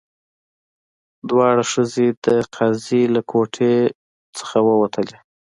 دواړه 1.29 1.63
ښځې 1.71 2.07
د 2.25 2.25
قاضي 2.55 3.03
له 3.13 3.21
کوټې 3.31 3.73
نه 4.47 4.59
ووتلې. 4.67 5.17